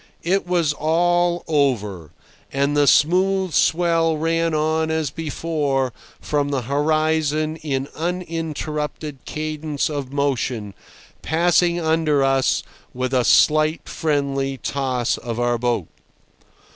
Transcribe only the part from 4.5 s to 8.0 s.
on as before from the horizon in